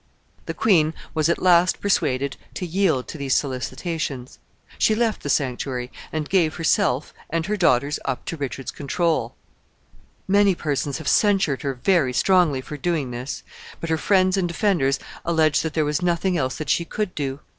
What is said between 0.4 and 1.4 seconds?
The queen was at